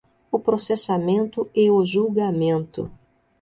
o 0.31 0.39
processamento 0.39 1.47
e 1.53 1.69
o 1.69 1.85
julgamento 1.85 2.89